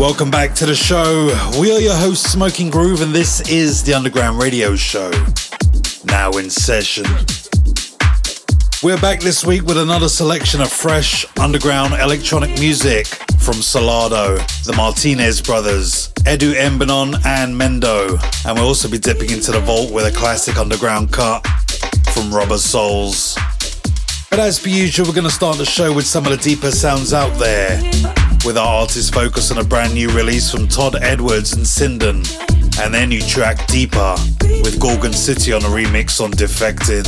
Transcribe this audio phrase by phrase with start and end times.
[0.00, 1.26] Welcome back to the show.
[1.60, 5.10] We are your hosts, Smoking Groove, and this is the Underground Radio Show.
[6.06, 7.04] Now in session.
[8.82, 13.08] We're back this week with another selection of fresh underground electronic music
[13.40, 18.18] from Solardo, the Martinez brothers, Edu Imbernon, and Mendo.
[18.46, 21.46] And we'll also be dipping into the vault with a classic underground cut
[22.14, 23.36] from Rubber Souls.
[24.30, 26.70] But as per usual, we're going to start the show with some of the deeper
[26.70, 27.82] sounds out there,
[28.44, 32.24] with our artist focus on a brand new release from Todd Edwards and Sinden,
[32.80, 34.14] and their new track Deeper,
[34.62, 37.06] with Gorgon City on a remix on Defected.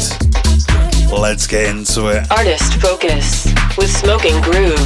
[1.11, 2.31] Let's get into it.
[2.31, 4.81] Artist Focus with Smoking Groove.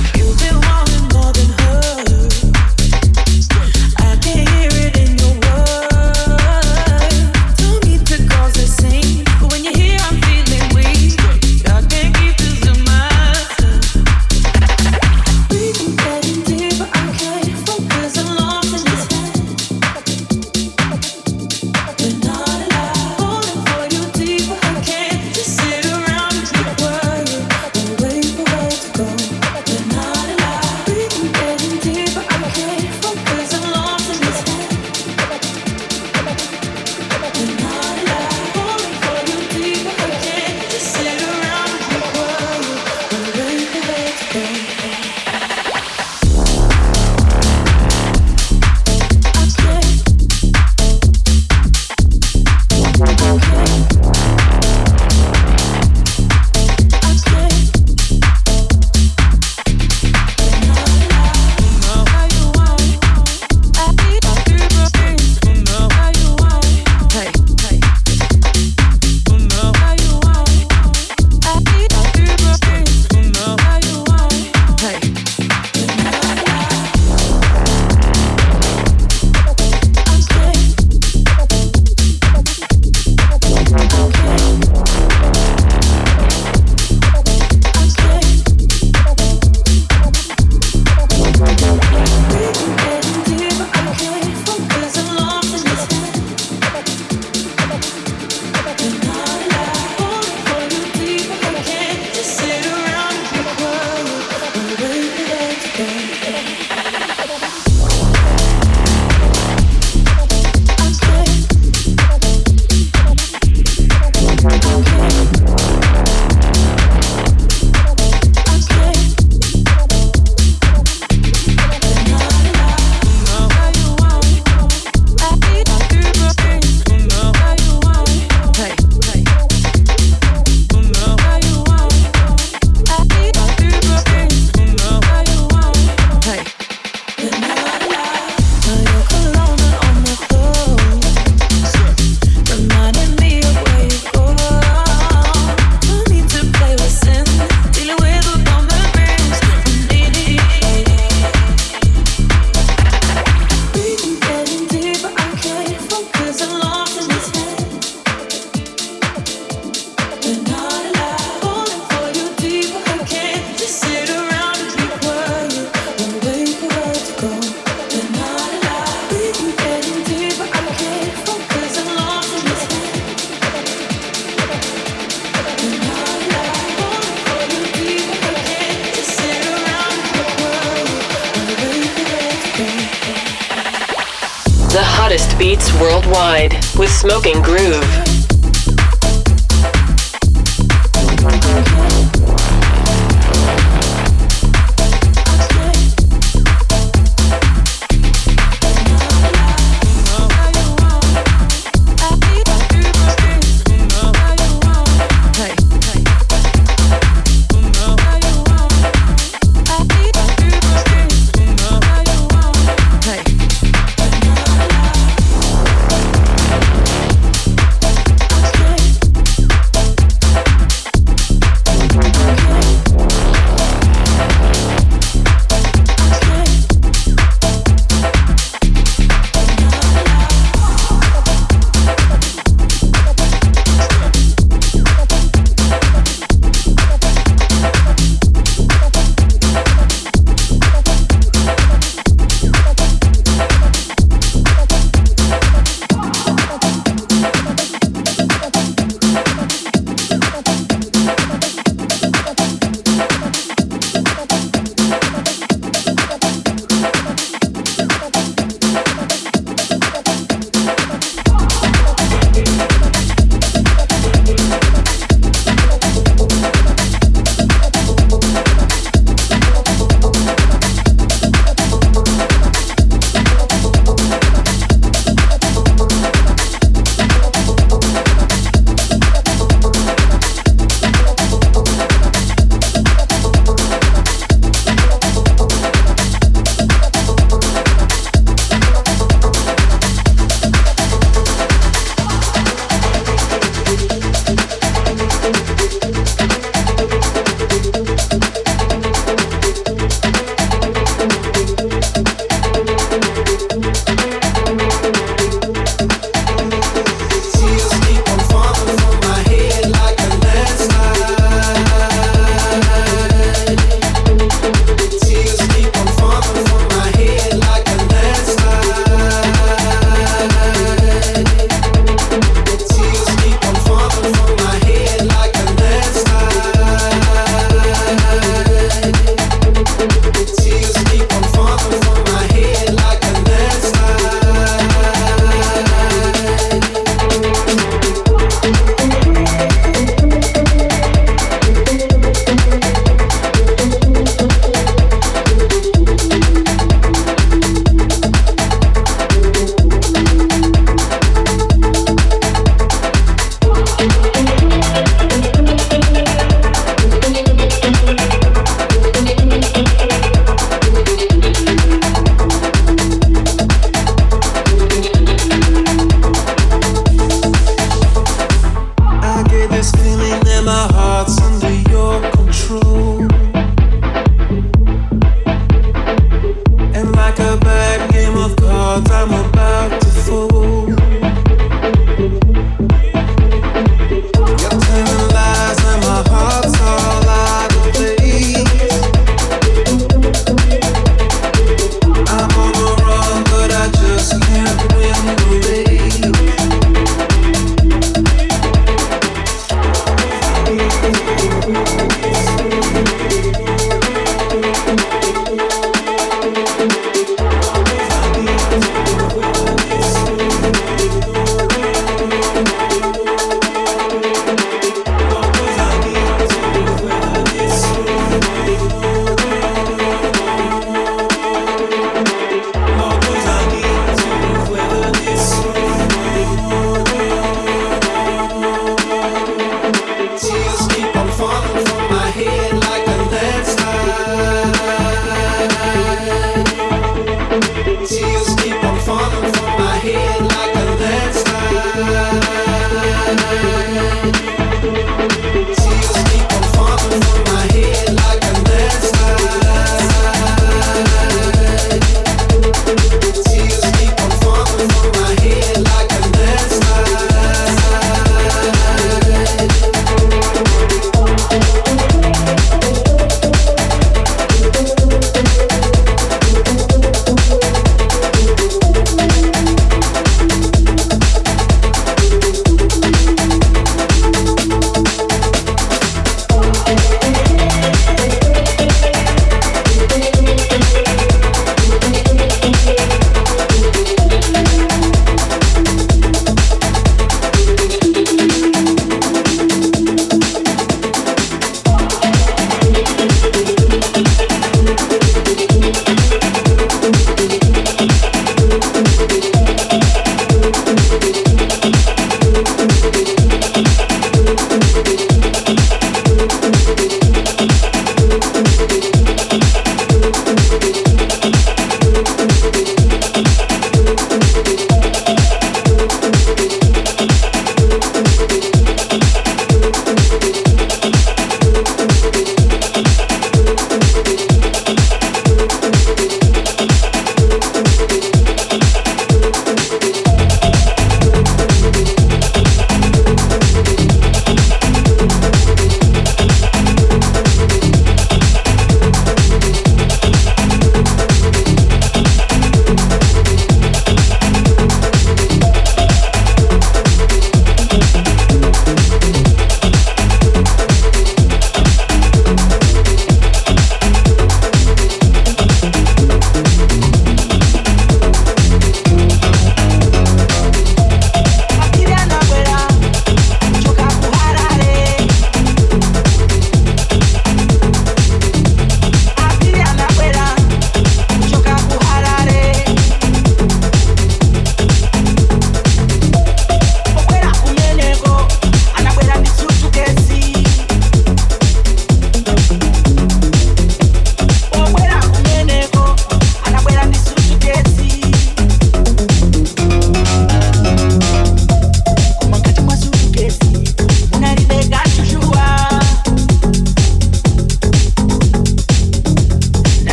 [187.07, 187.46] Smoking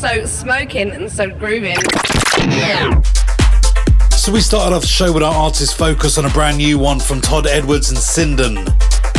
[0.00, 1.76] So smoking and so grooving.
[4.16, 6.98] So we started off the show with our artist focus on a brand new one
[6.98, 8.64] from Todd Edwards and Sinden.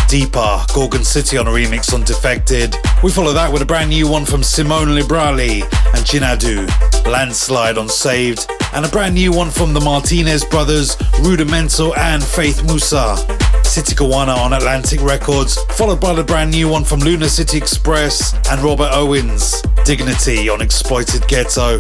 [0.08, 2.76] Deeper, Gorgon City on a remix on Defected.
[3.04, 6.68] We follow that with a brand new one from Simone Liberali and Jinadu,
[7.06, 12.64] Landslide on Saved, and a brand new one from the Martinez brothers, Rudimental and Faith
[12.64, 13.18] Mussa.
[13.64, 18.34] City Kawana on Atlantic Records, followed by the brand new one from Lunar City Express
[18.50, 21.80] and Robert Owens, Dignity on Exploited Ghetto.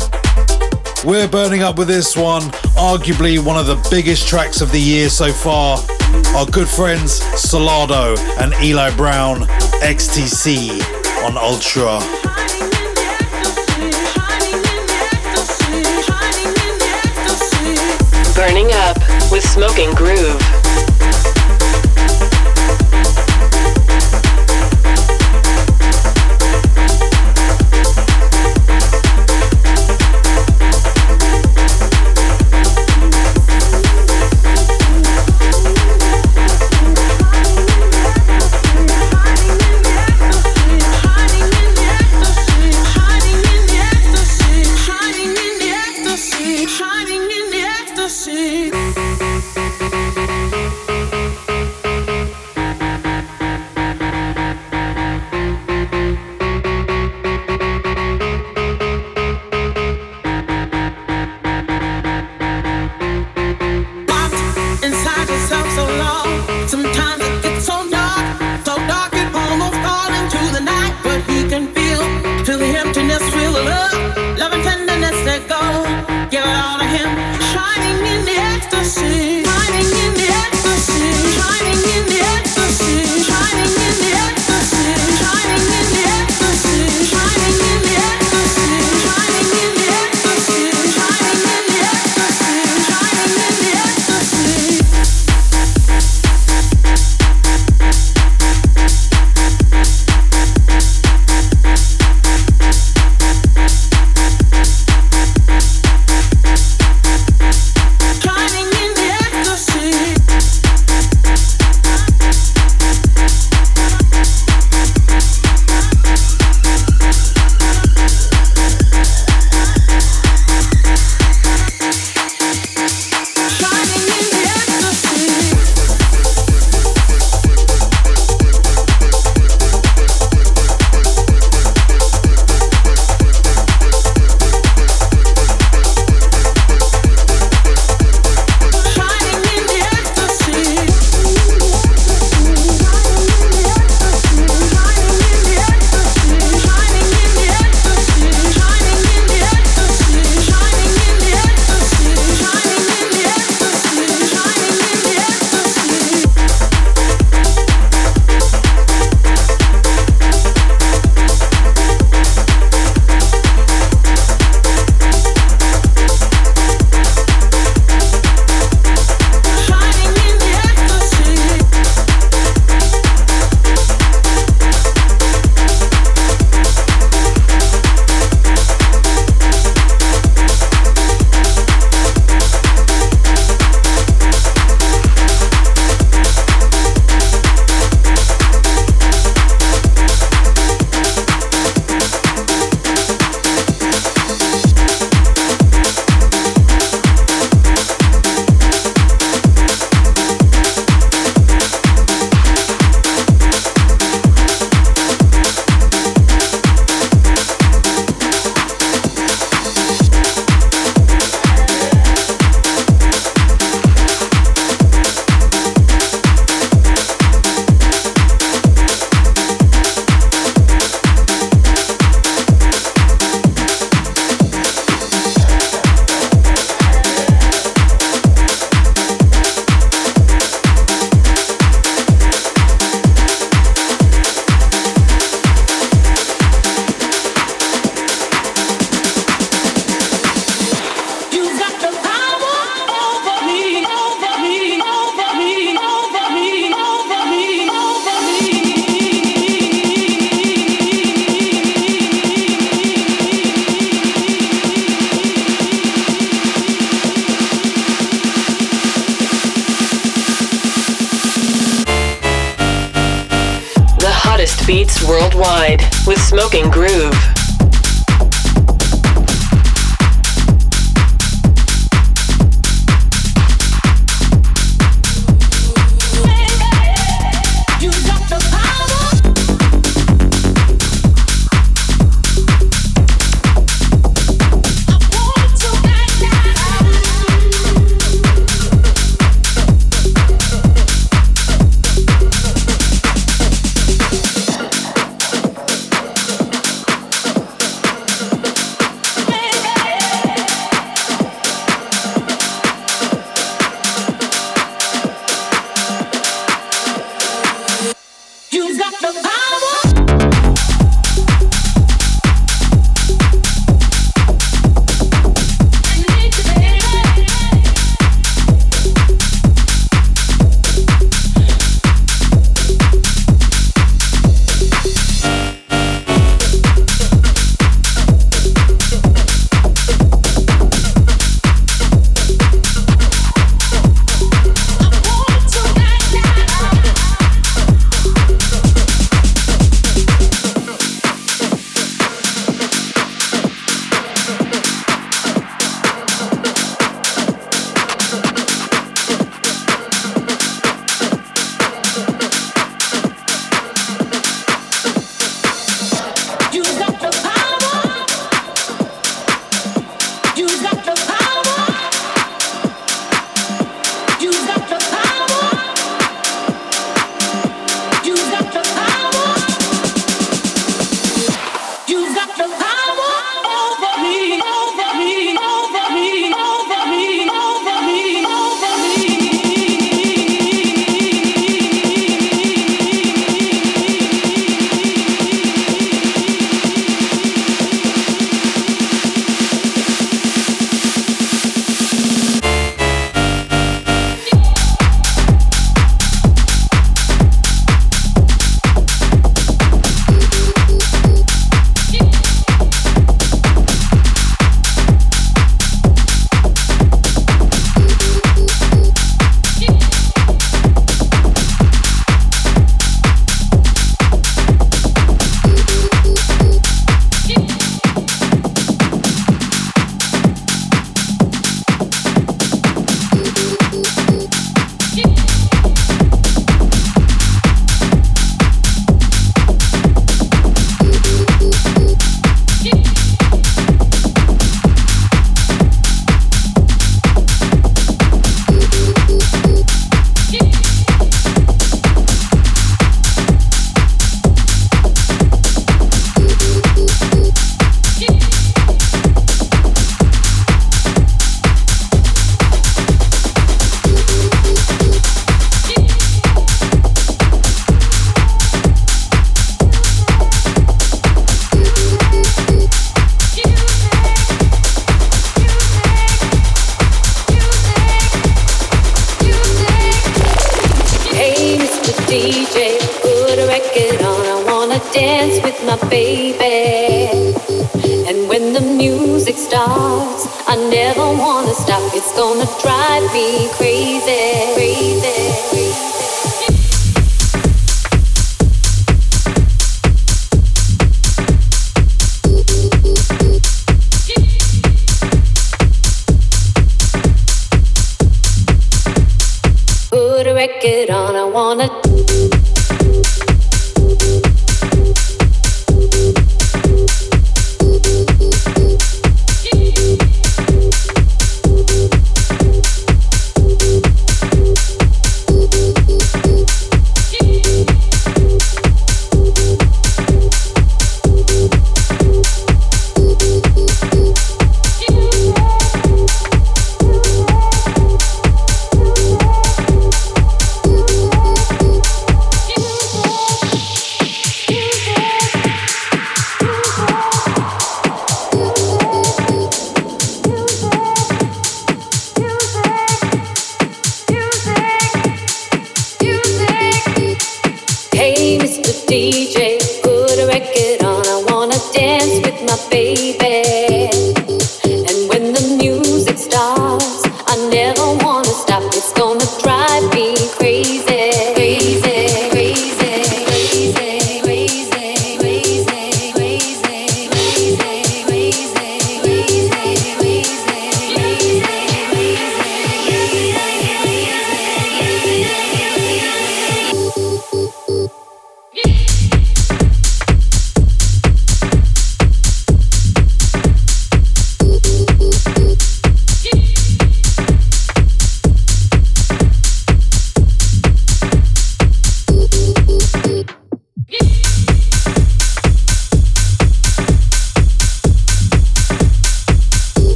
[1.05, 2.41] We're burning up with this one,
[2.77, 5.77] arguably one of the biggest tracks of the year so far.
[6.35, 9.41] Our good friends Solardo and Eli Brown,
[9.81, 10.81] XTC
[11.23, 11.99] on Ultra.
[18.35, 18.97] Burning up
[19.31, 20.90] with Smoking Groove.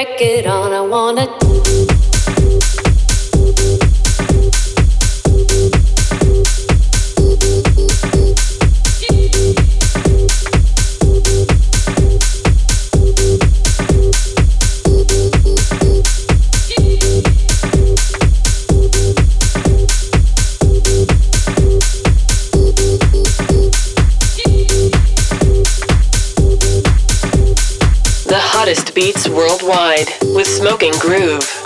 [0.00, 0.72] record on.
[0.72, 1.49] I wanna.
[30.88, 31.59] Groove.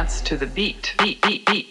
[0.00, 0.94] Dance to the beat.
[0.98, 1.68] Beat, beat, beat.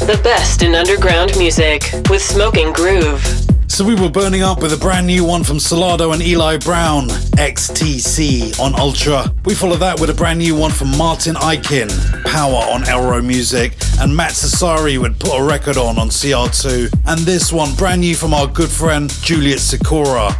[0.00, 3.35] The best in underground music with Smoking Groove.
[3.76, 7.08] So we were burning up with a brand new one from Solardo and Eli Brown,
[7.36, 9.30] XTC on Ultra.
[9.44, 13.76] We followed that with a brand new one from Martin Ikin, Power on Elro Music,
[14.00, 16.90] and Matt Sassari would put a record on on CR2.
[17.04, 20.34] And this one, brand new from our good friend Juliet Sikora,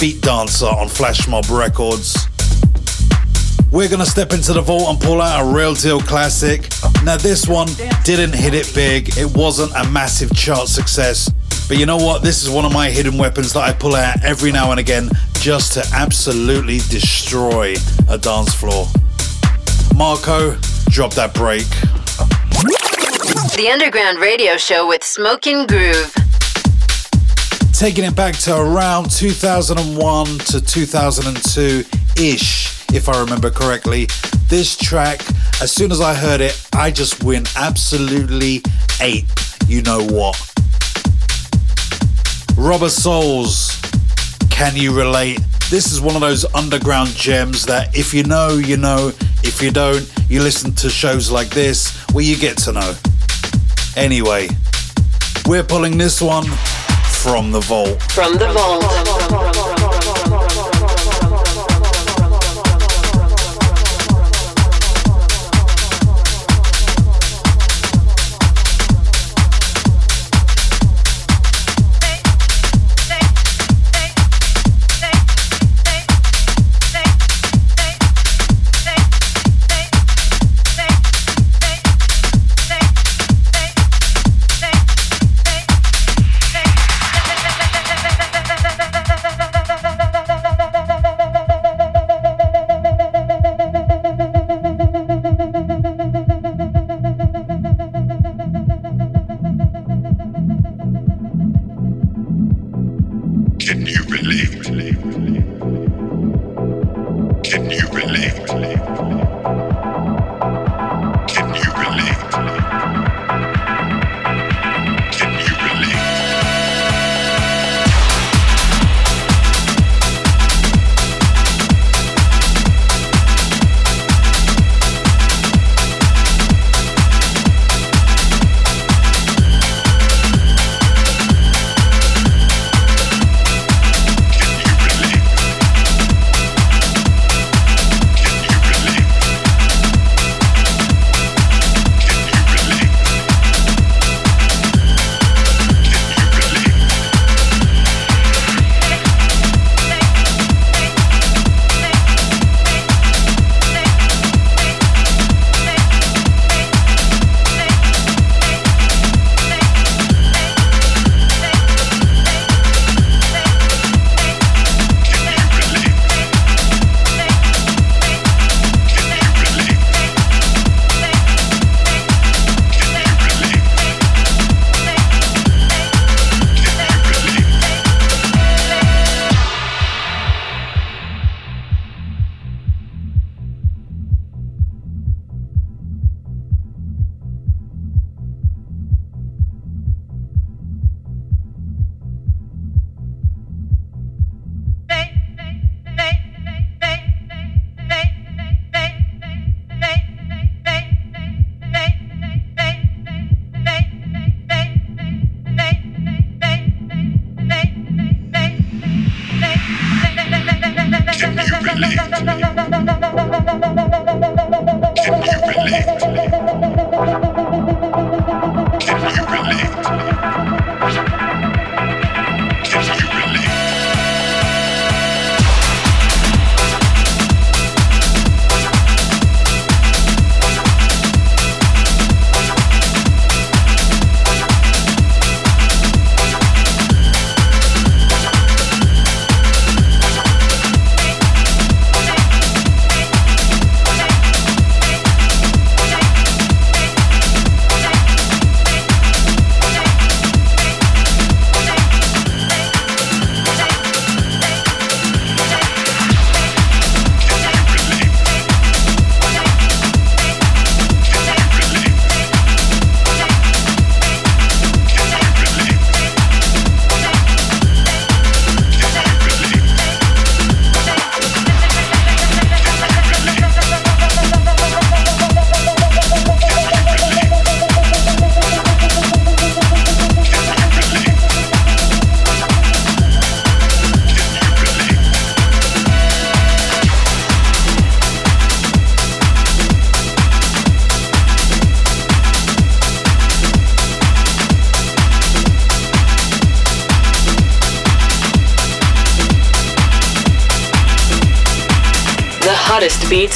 [0.00, 2.26] Beat Dancer on Flash Mob Records.
[3.70, 6.68] We're gonna step into the vault and pull out a real deal classic.
[7.04, 7.68] Now, this one
[8.04, 11.28] didn't hit it big, it wasn't a massive chart success,
[11.68, 12.22] but you know what?
[12.22, 15.08] This is one of my hidden weapons that I pull out every now and again
[15.34, 17.74] just to absolutely destroy
[18.08, 18.86] a dance floor.
[19.94, 20.56] Marco,
[20.88, 21.66] drop that break.
[23.56, 26.12] The Underground Radio Show with Smoking Groove.
[27.72, 31.84] Taking it back to around 2001 to 2002
[32.22, 34.06] ish, if I remember correctly.
[34.48, 35.20] This track,
[35.62, 38.62] as soon as I heard it, I just went absolutely
[39.00, 39.26] ape.
[39.66, 40.53] You know what?
[42.56, 43.80] Rubber Souls,
[44.50, 45.40] can you relate?
[45.70, 49.12] This is one of those underground gems that if you know, you know.
[49.42, 52.94] If you don't, you listen to shows like this where you get to know.
[53.96, 54.48] Anyway,
[55.46, 56.46] we're pulling this one
[57.22, 58.00] from the vault.
[58.12, 58.84] From the vault.
[58.84, 59.83] hottest beats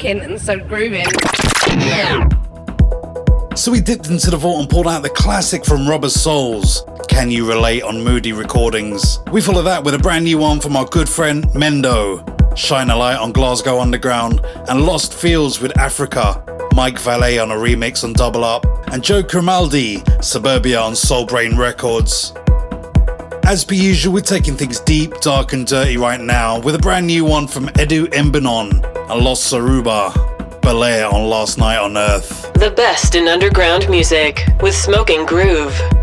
[0.00, 1.06] Smoking grooving.
[3.56, 7.30] So we dipped into the vault and pulled out the classic from Rubber Souls, Can
[7.30, 9.18] You Relate on Moody Recordings.
[9.30, 12.26] We follow that with a brand new one from our good friend Mendo,
[12.56, 16.42] Shine a Light on Glasgow Underground, and Lost Fields with Africa,
[16.74, 21.58] Mike Valet on a remix on Double Up, and Joe Grimaldi, Suburbia on Soul Brain
[21.58, 22.32] Records.
[23.52, 27.06] As per usual, we're taking things deep, dark, and dirty right now with a brand
[27.06, 32.50] new one from Edu Imbernon and Los Saruba, Belair on Last Night on Earth.
[32.54, 36.01] The best in underground music with Smoking Groove.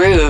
[0.00, 0.29] Groove.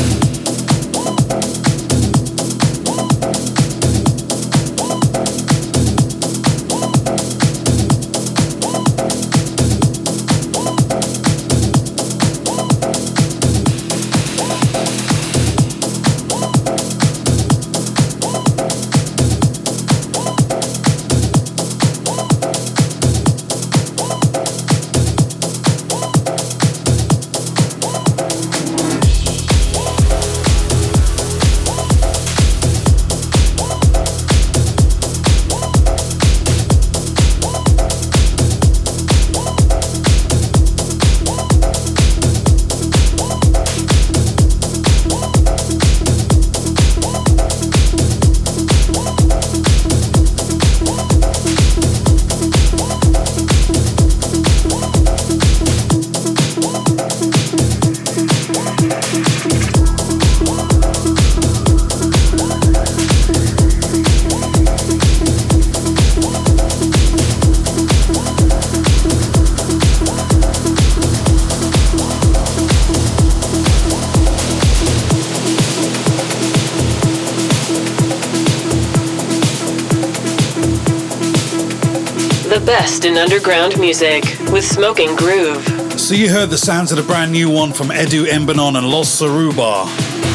[83.11, 85.65] In underground music with Smoking Groove.
[85.99, 89.19] So you heard the sounds of the brand new one from Edu Imbernon and Los
[89.19, 89.85] Saruba,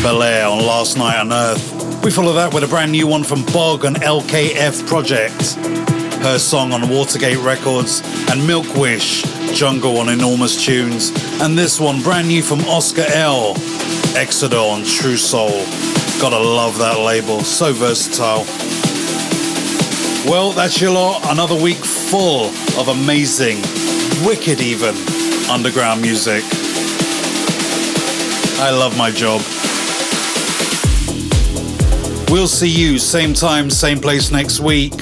[0.02, 2.04] Belair on Last Night on Earth.
[2.04, 5.54] We follow that with a brand new one from Bog and LKF Project.
[6.22, 9.22] Her song on Watergate Records and Milk Wish,
[9.54, 11.12] Jungle on Enormous Tunes.
[11.40, 13.54] And this one brand new from Oscar L,
[14.18, 15.64] Exodon on True Soul.
[16.20, 18.44] Gotta love that label, so versatile.
[20.30, 21.22] Well, that's your lot.
[21.30, 23.56] Another week full of amazing,
[24.26, 24.94] wicked even,
[25.50, 26.42] underground music.
[28.58, 29.40] I love my job.
[32.30, 34.94] We'll see you same time, same place next week.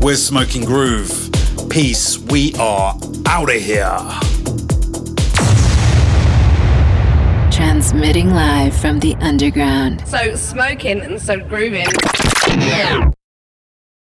[0.00, 1.30] We're Smoking Groove.
[1.70, 2.18] Peace.
[2.18, 2.94] We are
[3.26, 3.96] out of here.
[7.50, 10.06] Transmitting live from the underground.
[10.06, 11.86] So smoking and so grooving.